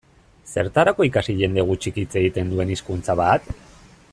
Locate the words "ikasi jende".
1.09-1.65